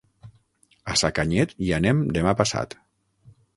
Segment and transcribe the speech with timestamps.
[0.93, 2.77] A Sacanyet hi anem demà passat.